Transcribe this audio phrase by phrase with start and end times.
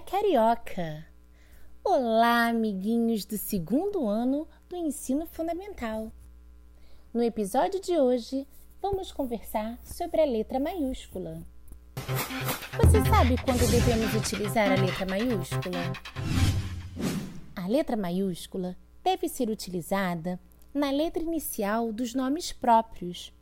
[0.00, 1.06] Carioca!
[1.84, 6.10] Olá, amiguinhos do segundo ano do ensino fundamental.
[7.14, 8.48] No episódio de hoje,
[8.80, 11.40] vamos conversar sobre a letra maiúscula.
[12.78, 15.92] Você sabe quando devemos utilizar a letra maiúscula?
[17.54, 20.40] A letra maiúscula deve ser utilizada
[20.74, 23.32] na letra inicial dos nomes próprios,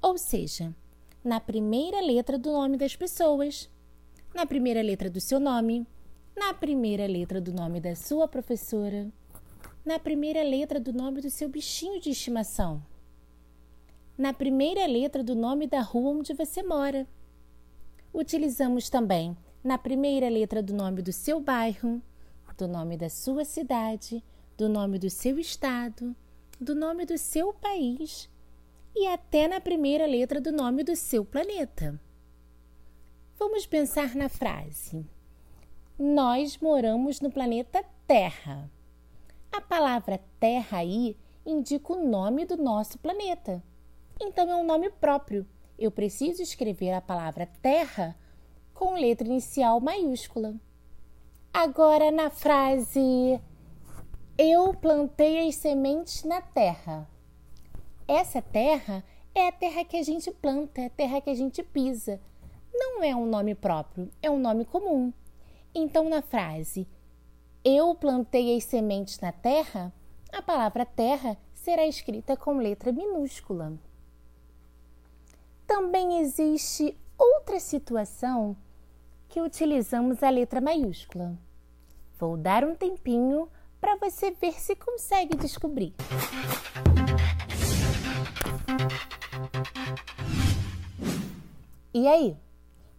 [0.00, 0.72] ou seja,
[1.24, 3.68] na primeira letra do nome das pessoas
[4.34, 5.86] na primeira letra do seu nome,
[6.36, 9.06] na primeira letra do nome da sua professora,
[9.84, 12.82] na primeira letra do nome do seu bichinho de estimação,
[14.18, 17.06] na primeira letra do nome da rua onde você mora.
[18.12, 22.02] Utilizamos também na primeira letra do nome do seu bairro,
[22.58, 24.22] do nome da sua cidade,
[24.56, 26.14] do nome do seu estado,
[26.60, 28.28] do nome do seu país
[28.96, 32.00] e até na primeira letra do nome do seu planeta.
[33.36, 35.04] Vamos pensar na frase:
[35.98, 38.70] Nós moramos no planeta Terra.
[39.50, 43.62] A palavra Terra aí indica o nome do nosso planeta.
[44.20, 45.46] Então é um nome próprio.
[45.76, 48.16] Eu preciso escrever a palavra Terra
[48.72, 50.54] com letra inicial maiúscula.
[51.52, 53.40] Agora na frase
[54.38, 57.08] Eu plantei as sementes na terra.
[58.06, 59.04] Essa terra
[59.34, 62.20] é a terra que a gente planta, é a terra que a gente pisa
[62.74, 65.12] não é um nome próprio, é um nome comum.
[65.74, 66.86] Então, na frase
[67.64, 69.92] Eu plantei as sementes na terra,
[70.32, 73.72] a palavra terra será escrita com letra minúscula.
[75.66, 78.56] Também existe outra situação
[79.28, 81.38] que utilizamos a letra maiúscula.
[82.18, 83.48] Vou dar um tempinho
[83.80, 85.94] para você ver se consegue descobrir.
[91.92, 92.36] E aí?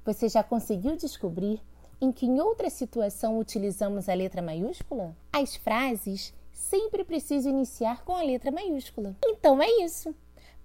[0.05, 1.59] Você já conseguiu descobrir
[1.99, 5.15] em que em outra situação utilizamos a letra maiúscula?
[5.33, 9.15] As frases sempre precisam iniciar com a letra maiúscula.
[9.25, 10.13] Então é isso.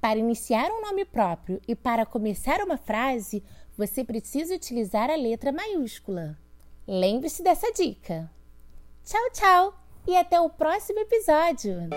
[0.01, 3.43] Para iniciar um nome próprio e para começar uma frase,
[3.77, 6.37] você precisa utilizar a letra maiúscula.
[6.87, 8.31] Lembre-se dessa dica.
[9.05, 9.75] Tchau, tchau
[10.07, 11.89] e até o próximo episódio!